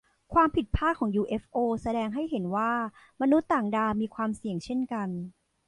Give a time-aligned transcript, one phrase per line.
[0.33, 2.71] ความผิดพลาดของยูเอฟโอแสดงให้เห็นว่า
[3.21, 5.09] มนุษย์ต่างดาวมีความเสี่ยงเช่นกัน